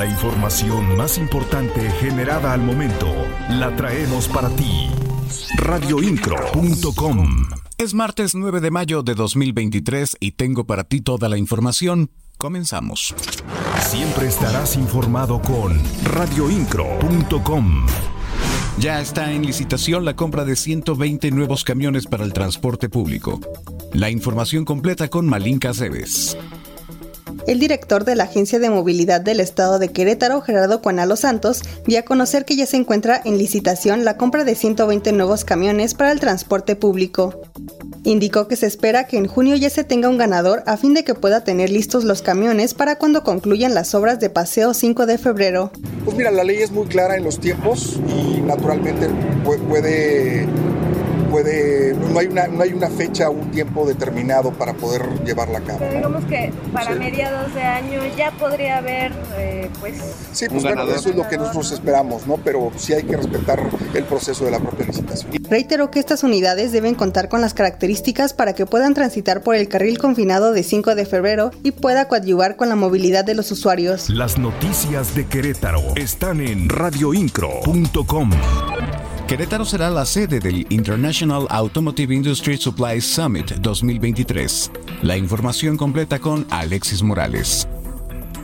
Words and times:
La 0.00 0.06
información 0.06 0.96
más 0.96 1.18
importante 1.18 1.90
generada 2.00 2.54
al 2.54 2.62
momento 2.62 3.06
la 3.50 3.76
traemos 3.76 4.28
para 4.28 4.48
ti. 4.48 4.88
Radioincro.com 5.58 7.44
Es 7.76 7.92
martes 7.92 8.34
9 8.34 8.62
de 8.62 8.70
mayo 8.70 9.02
de 9.02 9.14
2023 9.14 10.16
y 10.18 10.30
tengo 10.30 10.64
para 10.64 10.84
ti 10.84 11.02
toda 11.02 11.28
la 11.28 11.36
información. 11.36 12.10
Comenzamos. 12.38 13.14
Siempre 13.90 14.28
estarás 14.28 14.74
informado 14.76 15.42
con 15.42 15.78
radioincro.com. 16.04 17.86
Ya 18.78 19.02
está 19.02 19.30
en 19.32 19.44
licitación 19.44 20.06
la 20.06 20.16
compra 20.16 20.46
de 20.46 20.56
120 20.56 21.30
nuevos 21.30 21.62
camiones 21.62 22.06
para 22.06 22.24
el 22.24 22.32
transporte 22.32 22.88
público. 22.88 23.38
La 23.92 24.08
información 24.08 24.64
completa 24.64 25.08
con 25.08 25.26
Malinka 25.26 25.74
Cebes. 25.74 26.38
El 27.46 27.58
director 27.58 28.04
de 28.04 28.14
la 28.14 28.24
Agencia 28.24 28.58
de 28.58 28.70
Movilidad 28.70 29.20
del 29.20 29.40
Estado 29.40 29.78
de 29.78 29.88
Querétaro, 29.88 30.40
Gerardo 30.40 30.82
Cuanalo 30.82 31.16
Santos, 31.16 31.62
dio 31.86 31.98
a 31.98 32.02
conocer 32.02 32.44
que 32.44 32.56
ya 32.56 32.66
se 32.66 32.76
encuentra 32.76 33.20
en 33.24 33.38
licitación 33.38 34.04
la 34.04 34.16
compra 34.16 34.44
de 34.44 34.54
120 34.54 35.12
nuevos 35.12 35.44
camiones 35.44 35.94
para 35.94 36.12
el 36.12 36.20
transporte 36.20 36.76
público. 36.76 37.40
Indicó 38.04 38.48
que 38.48 38.56
se 38.56 38.66
espera 38.66 39.04
que 39.04 39.18
en 39.18 39.26
junio 39.26 39.56
ya 39.56 39.70
se 39.70 39.84
tenga 39.84 40.08
un 40.08 40.18
ganador 40.18 40.62
a 40.66 40.76
fin 40.76 40.94
de 40.94 41.04
que 41.04 41.14
pueda 41.14 41.44
tener 41.44 41.70
listos 41.70 42.04
los 42.04 42.22
camiones 42.22 42.74
para 42.74 42.96
cuando 42.96 43.24
concluyan 43.24 43.74
las 43.74 43.94
obras 43.94 44.20
de 44.20 44.30
paseo 44.30 44.72
5 44.72 45.06
de 45.06 45.18
febrero. 45.18 45.70
Pues 46.04 46.16
mira, 46.16 46.30
la 46.30 46.44
ley 46.44 46.58
es 46.58 46.70
muy 46.70 46.86
clara 46.86 47.16
en 47.16 47.24
los 47.24 47.38
tiempos 47.40 47.98
y 48.08 48.40
naturalmente 48.40 49.08
puede 49.44 50.46
puede, 51.30 51.94
no 51.94 52.18
hay 52.18 52.26
una, 52.26 52.46
no 52.48 52.62
hay 52.62 52.72
una 52.72 52.88
fecha 52.88 53.28
o 53.28 53.32
un 53.32 53.50
tiempo 53.50 53.86
determinado 53.86 54.52
para 54.52 54.74
poder 54.74 55.02
llevarla 55.24 55.58
a 55.58 55.62
cabo. 55.62 55.80
Digamos 55.90 56.24
que 56.24 56.52
para 56.72 56.94
mediados 56.94 57.54
de 57.54 57.62
año 57.62 58.00
ya 58.16 58.30
podría 58.32 58.78
haber, 58.78 59.12
eh, 59.36 59.70
pues... 59.80 59.94
Sí, 60.32 60.46
pues 60.48 60.62
bueno, 60.62 60.82
eso 60.84 61.10
es 61.10 61.16
lo 61.16 61.28
que 61.28 61.38
nosotros 61.38 61.72
esperamos, 61.72 62.26
¿no? 62.26 62.36
Pero 62.38 62.72
sí 62.76 62.92
hay 62.92 63.04
que 63.04 63.16
respetar 63.16 63.60
el 63.94 64.04
proceso 64.04 64.44
de 64.44 64.50
la 64.50 64.58
propia 64.60 64.86
licitación. 64.86 65.32
Reiteró 65.48 65.90
que 65.90 66.00
estas 66.00 66.22
unidades 66.22 66.72
deben 66.72 66.94
contar 66.94 67.28
con 67.28 67.40
las 67.40 67.54
características 67.54 68.32
para 68.32 68.54
que 68.54 68.66
puedan 68.66 68.94
transitar 68.94 69.42
por 69.42 69.54
el 69.54 69.68
carril 69.68 69.98
confinado 69.98 70.52
de 70.52 70.62
5 70.62 70.94
de 70.94 71.06
febrero 71.06 71.50
y 71.62 71.72
pueda 71.72 72.08
coadyuvar 72.08 72.56
con 72.56 72.68
la 72.68 72.76
movilidad 72.76 73.24
de 73.24 73.34
los 73.34 73.50
usuarios. 73.50 74.10
Las 74.10 74.38
noticias 74.38 75.14
de 75.14 75.26
Querétaro 75.26 75.82
están 75.96 76.40
en 76.40 76.68
radioincro.com. 76.68 78.30
Querétaro 79.30 79.64
será 79.64 79.90
la 79.90 80.06
sede 80.06 80.40
del 80.40 80.66
International 80.70 81.46
Automotive 81.50 82.12
Industry 82.12 82.56
Supply 82.56 83.00
Summit 83.00 83.52
2023. 83.60 84.72
La 85.02 85.16
información 85.16 85.76
completa 85.76 86.18
con 86.18 86.44
Alexis 86.50 87.00
Morales. 87.00 87.68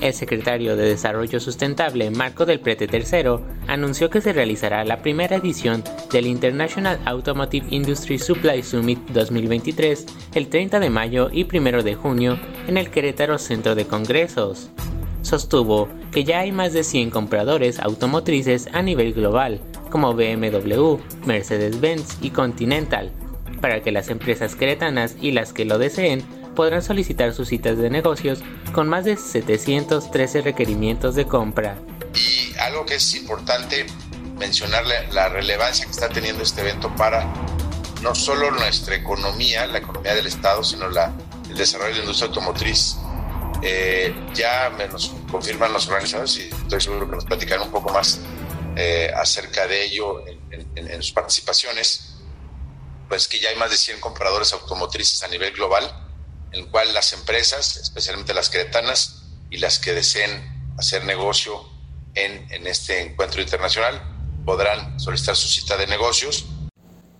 El 0.00 0.14
secretario 0.14 0.76
de 0.76 0.84
Desarrollo 0.84 1.40
Sustentable, 1.40 2.12
Marco 2.12 2.46
del 2.46 2.60
Prete 2.60 2.84
III, 2.84 3.40
anunció 3.66 4.10
que 4.10 4.20
se 4.20 4.32
realizará 4.32 4.84
la 4.84 5.02
primera 5.02 5.34
edición 5.34 5.82
del 6.12 6.28
International 6.28 7.00
Automotive 7.04 7.66
Industry 7.70 8.20
Supply 8.20 8.62
Summit 8.62 9.00
2023 9.08 10.06
el 10.36 10.46
30 10.46 10.78
de 10.78 10.90
mayo 10.90 11.30
y 11.32 11.48
1 11.52 11.82
de 11.82 11.96
junio 11.96 12.38
en 12.68 12.76
el 12.76 12.90
Querétaro 12.90 13.38
Centro 13.38 13.74
de 13.74 13.88
Congresos. 13.88 14.70
Sostuvo 15.22 15.88
que 16.12 16.22
ya 16.22 16.38
hay 16.38 16.52
más 16.52 16.72
de 16.72 16.84
100 16.84 17.10
compradores 17.10 17.80
automotrices 17.80 18.68
a 18.72 18.82
nivel 18.82 19.14
global, 19.14 19.60
como 19.90 20.14
BMW, 20.14 20.98
Mercedes-Benz 21.24 22.18
y 22.20 22.30
Continental, 22.30 23.12
para 23.60 23.82
que 23.82 23.92
las 23.92 24.08
empresas 24.08 24.54
queretanas 24.54 25.16
y 25.20 25.32
las 25.32 25.52
que 25.52 25.64
lo 25.64 25.78
deseen 25.78 26.22
podrán 26.54 26.82
solicitar 26.82 27.32
sus 27.32 27.48
citas 27.48 27.78
de 27.78 27.90
negocios 27.90 28.40
con 28.72 28.88
más 28.88 29.04
de 29.04 29.16
713 29.16 30.42
requerimientos 30.42 31.14
de 31.14 31.26
compra. 31.26 31.78
Y 32.14 32.56
algo 32.58 32.84
que 32.86 32.96
es 32.96 33.14
importante 33.14 33.86
mencionarle 34.38 34.94
la 35.12 35.28
relevancia 35.28 35.84
que 35.84 35.92
está 35.92 36.08
teniendo 36.08 36.42
este 36.42 36.62
evento 36.62 36.94
para 36.96 37.32
no 38.02 38.14
solo 38.14 38.50
nuestra 38.50 38.96
economía, 38.96 39.66
la 39.66 39.78
economía 39.78 40.14
del 40.14 40.26
Estado, 40.26 40.62
sino 40.62 40.86
el 40.86 41.56
desarrollo 41.56 41.90
de 41.90 41.96
la 41.96 42.00
industria 42.00 42.28
automotriz. 42.28 42.96
Eh, 43.62 44.14
ya 44.34 44.70
me 44.76 44.86
nos 44.88 45.14
confirman 45.30 45.72
los 45.72 45.88
organizadores 45.88 46.38
y 46.38 46.42
estoy 46.42 46.80
seguro 46.80 47.08
que 47.08 47.16
nos 47.16 47.24
platicarán 47.24 47.66
un 47.66 47.72
poco 47.72 47.90
más 47.92 48.20
eh, 48.76 49.10
acerca 49.14 49.66
de 49.66 49.84
ello 49.84 50.22
en, 50.26 51.02
sus 51.02 51.12
participaciones, 51.12 52.16
pues 53.08 53.26
que 53.26 53.38
ya 53.38 53.48
hay 53.48 53.56
más 53.56 53.70
de 53.70 53.76
100 53.76 54.00
compradores 54.00 54.52
automotrices 54.52 55.22
a 55.22 55.28
nivel 55.28 55.52
global, 55.52 55.84
en 56.52 56.60
el 56.60 56.70
cual 56.70 56.92
las 56.92 57.12
empresas, 57.12 57.76
especialmente 57.76 58.34
las 58.34 58.50
cretanas 58.50 59.22
y 59.50 59.58
las 59.58 59.78
que 59.78 59.92
deseen 59.92 60.74
hacer 60.78 61.04
negocio 61.04 61.68
en, 62.14 62.52
en 62.52 62.66
este 62.66 63.00
encuentro 63.00 63.40
internacional, 63.40 64.02
podrán 64.44 65.00
solicitar 65.00 65.36
su 65.36 65.48
cita 65.48 65.76
de 65.76 65.86
negocios. 65.86 66.46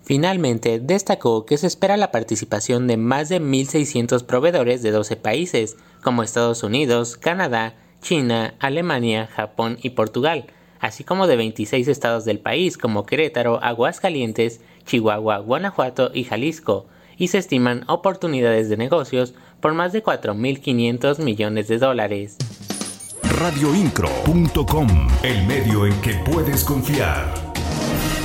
Finalmente, 0.02 0.78
destacó 0.78 1.46
que 1.46 1.58
se 1.58 1.66
espera 1.66 1.96
la 1.96 2.12
participación 2.12 2.86
de 2.86 2.96
más 2.96 3.28
de 3.28 3.40
1.600 3.40 4.24
proveedores 4.24 4.82
de 4.82 4.90
12 4.90 5.16
países, 5.16 5.76
como 6.02 6.22
Estados 6.22 6.62
Unidos, 6.62 7.16
Canadá, 7.16 7.74
China, 8.02 8.54
Alemania, 8.60 9.26
Japón 9.26 9.78
y 9.82 9.90
Portugal, 9.90 10.46
así 10.80 11.04
como 11.04 11.26
de 11.26 11.36
26 11.36 11.88
estados 11.88 12.24
del 12.24 12.38
país 12.38 12.78
como 12.78 13.06
Querétaro, 13.06 13.62
Aguascalientes, 13.62 14.60
Chihuahua, 14.84 15.38
Guanajuato 15.38 16.10
y 16.12 16.24
Jalisco, 16.24 16.86
y 17.16 17.28
se 17.28 17.38
estiman 17.38 17.84
oportunidades 17.88 18.68
de 18.68 18.76
negocios 18.76 19.34
por 19.60 19.74
más 19.74 19.92
de 19.92 20.02
4.500 20.02 21.18
millones 21.20 21.68
de 21.68 21.78
dólares. 21.78 22.36
Radioincro.com, 23.22 24.88
el 25.22 25.46
medio 25.46 25.86
en 25.86 26.00
que 26.00 26.14
puedes 26.30 26.64
confiar. 26.64 27.45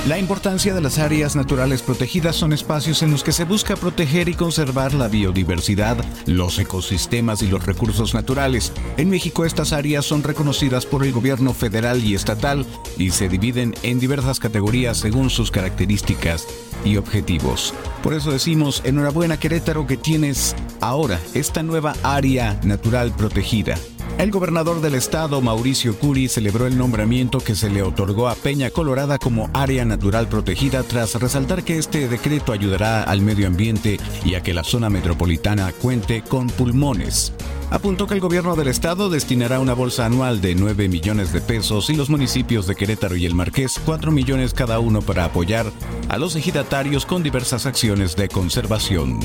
La 0.08 0.18
importancia 0.18 0.74
de 0.74 0.80
las 0.80 0.98
áreas 0.98 1.36
naturales 1.36 1.80
protegidas 1.80 2.34
son 2.34 2.52
espacios 2.52 3.04
en 3.04 3.12
los 3.12 3.22
que 3.22 3.30
se 3.30 3.44
busca 3.44 3.76
proteger 3.76 4.28
y 4.28 4.34
conservar 4.34 4.94
la 4.94 5.06
biodiversidad, 5.06 5.96
los 6.26 6.58
ecosistemas 6.58 7.40
y 7.42 7.46
los 7.46 7.64
recursos 7.64 8.12
naturales. 8.12 8.72
En 8.96 9.10
México 9.10 9.44
estas 9.44 9.72
áreas 9.72 10.04
son 10.04 10.24
reconocidas 10.24 10.86
por 10.86 11.04
el 11.04 11.12
gobierno 11.12 11.54
federal 11.54 12.02
y 12.02 12.16
estatal 12.16 12.66
y 12.98 13.10
se 13.10 13.28
dividen 13.28 13.76
en 13.84 14.00
diversas 14.00 14.40
categorías 14.40 14.96
según 14.96 15.30
sus 15.30 15.52
características 15.52 16.48
y 16.84 16.96
objetivos. 16.96 17.72
Por 18.02 18.14
eso 18.14 18.32
decimos, 18.32 18.82
enhorabuena 18.84 19.38
Querétaro 19.38 19.86
que 19.86 19.96
tienes 19.96 20.56
ahora 20.80 21.20
esta 21.32 21.62
nueva 21.62 21.94
área 22.02 22.58
natural 22.64 23.12
protegida. 23.12 23.76
El 24.22 24.30
gobernador 24.30 24.80
del 24.80 24.94
estado, 24.94 25.40
Mauricio 25.40 25.98
Curi, 25.98 26.28
celebró 26.28 26.68
el 26.68 26.78
nombramiento 26.78 27.40
que 27.40 27.56
se 27.56 27.68
le 27.68 27.82
otorgó 27.82 28.28
a 28.28 28.36
Peña 28.36 28.70
Colorada 28.70 29.18
como 29.18 29.50
área 29.52 29.84
natural 29.84 30.28
protegida 30.28 30.84
tras 30.84 31.16
resaltar 31.16 31.64
que 31.64 31.76
este 31.76 32.06
decreto 32.06 32.52
ayudará 32.52 33.02
al 33.02 33.20
medio 33.20 33.48
ambiente 33.48 33.98
y 34.24 34.36
a 34.36 34.40
que 34.40 34.54
la 34.54 34.62
zona 34.62 34.90
metropolitana 34.90 35.72
cuente 35.72 36.22
con 36.22 36.46
pulmones. 36.46 37.32
Apuntó 37.70 38.06
que 38.06 38.14
el 38.14 38.20
gobierno 38.20 38.54
del 38.54 38.68
estado 38.68 39.10
destinará 39.10 39.58
una 39.58 39.74
bolsa 39.74 40.06
anual 40.06 40.40
de 40.40 40.54
9 40.54 40.88
millones 40.88 41.32
de 41.32 41.40
pesos 41.40 41.90
y 41.90 41.96
los 41.96 42.08
municipios 42.08 42.68
de 42.68 42.76
Querétaro 42.76 43.16
y 43.16 43.26
El 43.26 43.34
Marqués 43.34 43.80
4 43.84 44.12
millones 44.12 44.54
cada 44.54 44.78
uno 44.78 45.02
para 45.02 45.24
apoyar 45.24 45.66
a 46.08 46.16
los 46.16 46.36
ejidatarios 46.36 47.06
con 47.06 47.24
diversas 47.24 47.66
acciones 47.66 48.14
de 48.14 48.28
conservación 48.28 49.18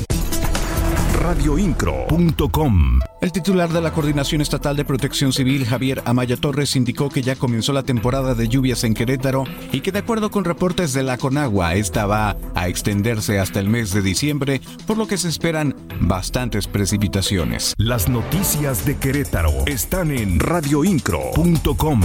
radioincro.com. 1.28 3.00
El 3.20 3.32
titular 3.32 3.68
de 3.68 3.82
la 3.82 3.92
Coordinación 3.92 4.40
Estatal 4.40 4.76
de 4.76 4.86
Protección 4.86 5.34
Civil, 5.34 5.66
Javier 5.66 6.00
Amaya 6.06 6.38
Torres, 6.38 6.74
indicó 6.74 7.10
que 7.10 7.20
ya 7.20 7.36
comenzó 7.36 7.74
la 7.74 7.82
temporada 7.82 8.34
de 8.34 8.48
lluvias 8.48 8.82
en 8.82 8.94
Querétaro 8.94 9.44
y 9.70 9.82
que 9.82 9.92
de 9.92 9.98
acuerdo 9.98 10.30
con 10.30 10.46
reportes 10.46 10.94
de 10.94 11.02
la 11.02 11.18
Conagua, 11.18 11.74
esta 11.74 12.06
va 12.06 12.34
a 12.54 12.68
extenderse 12.68 13.38
hasta 13.38 13.60
el 13.60 13.68
mes 13.68 13.92
de 13.92 14.00
diciembre, 14.00 14.62
por 14.86 14.96
lo 14.96 15.06
que 15.06 15.18
se 15.18 15.28
esperan 15.28 15.76
bastantes 16.00 16.66
precipitaciones. 16.66 17.74
Las 17.76 18.08
noticias 18.08 18.86
de 18.86 18.96
Querétaro 18.96 19.52
están 19.66 20.10
en 20.12 20.40
radioincro.com. 20.40 22.00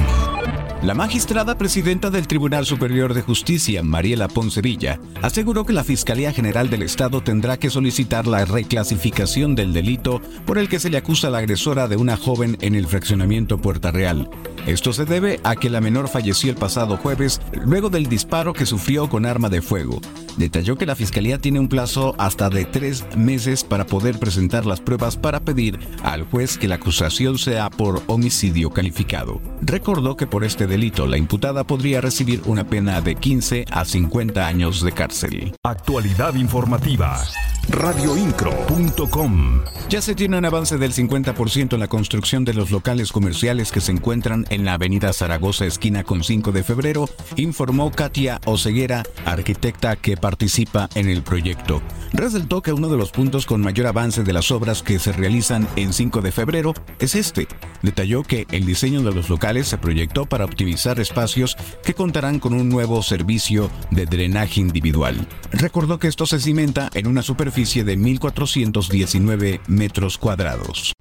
La 0.84 0.94
magistrada 0.94 1.58
presidenta 1.58 2.10
del 2.10 2.28
Tribunal 2.28 2.66
Superior 2.66 3.14
de 3.14 3.22
Justicia, 3.22 3.84
Mariela 3.84 4.28
Poncevilla, 4.28 5.00
aseguró 5.22 5.66
que 5.66 5.72
la 5.72 5.86
Fiscalía 5.86 6.34
General 6.34 6.70
del 6.70 6.82
Estado 6.82 7.24
tendrá 7.24 7.56
que 7.56 7.70
solicitar 7.70 8.28
la 8.28 8.44
reclasificación 8.44 9.56
del 9.56 9.72
delito 9.72 10.22
por 10.46 10.58
el 10.58 10.68
que 10.68 10.82
se 10.82 10.90
le 10.90 10.98
acusa 10.98 11.28
a 11.28 11.32
la 11.32 11.38
agresora 11.38 11.88
de 11.88 11.96
una 11.96 12.18
joven 12.18 12.58
en 12.60 12.76
el 12.76 12.86
fraccionamiento 12.86 13.60
Puerta 13.60 13.92
Real. 13.92 14.30
Esto 14.66 14.94
se 14.94 15.04
debe 15.04 15.42
a 15.44 15.58
que 15.58 15.70
la 15.70 15.82
menor 15.82 16.08
falleció 16.08 16.50
el 16.50 16.56
pasado 16.56 16.96
jueves 16.96 17.42
luego 17.66 17.90
del 17.90 18.08
disparo 18.08 18.54
que 18.54 18.66
sufrió 18.66 19.10
con 19.10 19.26
arma 19.26 19.50
de 19.50 19.62
fuego. 19.62 20.00
Detalló 20.38 20.78
que 20.78 20.86
la 20.86 20.96
Fiscalía 20.96 21.38
tiene 21.38 21.60
un 21.60 21.68
plazo 21.68 22.16
hasta 22.18 22.50
de 22.50 22.64
tres 22.64 23.04
meses 23.18 23.64
para 23.64 23.86
poder 23.86 24.20
presentar 24.20 24.66
las 24.66 24.80
pruebas 24.80 25.18
para 25.18 25.42
pedir 25.42 25.80
al 26.02 26.24
juez 26.24 26.58
que 26.58 26.70
la 26.70 26.76
acusación 26.76 27.38
sea 27.38 27.70
por 27.70 28.02
homicidio 28.08 28.70
calificado. 28.70 29.42
Recordó 29.62 30.16
que 30.16 30.28
por 30.28 30.46
este 30.46 30.66
delito 30.66 31.08
la 31.08 31.18
imputada 31.18 31.66
podría 31.66 32.00
recibir 32.00 32.42
una 32.46 32.66
pena 32.66 33.02
de 33.02 33.16
15 33.16 33.66
a 33.70 33.84
50 33.84 34.48
años 34.48 34.82
de 34.82 34.92
cárcel. 34.94 35.56
Actualidad 35.64 36.36
informativa. 36.36 37.22
Radioincro.com 37.70 39.62
Ya 39.90 40.02
se 40.02 40.16
tiene 40.16 40.38
un 40.38 40.46
avance 40.46 40.78
del 40.78 40.94
50% 40.94 41.74
en 41.74 41.80
la 41.80 41.88
construcción 41.88 42.44
de 42.44 42.54
los 42.54 42.72
locales 42.72 43.12
comerciales 43.12 43.72
que 43.72 43.82
se 43.82 43.92
encuentran 43.92 44.46
en 44.54 44.66
la 44.66 44.74
avenida 44.74 45.12
Zaragoza 45.14 45.66
esquina 45.66 46.04
con 46.04 46.24
5 46.24 46.52
de 46.52 46.64
febrero, 46.64 47.10
informó 47.36 47.92
Katia 47.92 48.40
Oseguera, 48.46 49.04
arquitecta 49.26 49.96
que 49.96 50.16
participa 50.16 50.90
en 50.96 51.10
el 51.10 51.24
proyecto. 51.24 51.82
Resaltó 52.14 52.62
que 52.62 52.74
uno 52.74 52.90
de 52.90 52.98
los 52.98 53.12
puntos 53.12 53.46
con 53.46 53.62
mayor 53.62 53.88
avance 53.88 54.24
de 54.24 54.34
las 54.34 54.52
obras 54.52 54.84
que 54.84 55.00
se 55.00 55.12
realizan 55.12 55.68
en 55.76 55.94
5 55.94 56.22
de 56.22 56.32
febrero 56.32 56.74
es 57.00 57.16
este. 57.16 57.48
Detalló 57.82 58.24
que 58.24 58.46
el 58.52 58.66
diseño 58.66 59.02
de 59.02 59.14
los 59.14 59.30
locales 59.30 59.68
se 59.68 59.78
proyectó 59.78 60.26
para 60.26 60.46
optimizar 60.46 61.00
espacios 61.00 61.58
que 61.84 61.96
contarán 61.96 62.40
con 62.40 62.54
un 62.54 62.70
nuevo 62.70 63.02
servicio 63.02 63.72
de 63.90 64.06
drenaje 64.06 64.62
individual. 64.62 65.28
Recordó 65.52 65.98
que 65.98 66.08
esto 66.08 66.26
se 66.26 66.40
cimenta 66.40 66.90
en 66.94 67.08
una 67.08 67.24
superficie 67.24 67.84
de 67.84 67.98
1.419 67.98 69.62
metros 69.68 70.18
cuadrados 70.18 70.94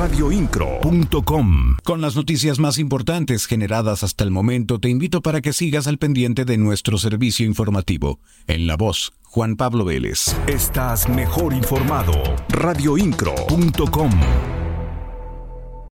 radioincro.com. 0.00 1.76
Con 1.84 2.00
las 2.00 2.16
noticias 2.16 2.58
más 2.58 2.78
importantes 2.78 3.44
generadas 3.44 4.02
hasta 4.02 4.24
el 4.24 4.30
momento, 4.30 4.78
te 4.78 4.88
invito 4.88 5.20
para 5.20 5.42
que 5.42 5.52
sigas 5.52 5.86
al 5.86 5.98
pendiente 5.98 6.46
de 6.46 6.56
nuestro 6.56 6.96
servicio 6.96 7.44
informativo. 7.44 8.18
En 8.46 8.66
la 8.66 8.78
voz, 8.78 9.12
Juan 9.24 9.56
Pablo 9.56 9.84
Vélez. 9.84 10.34
Estás 10.46 11.06
mejor 11.06 11.52
informado. 11.52 12.14
radioincro.com. 12.48 14.10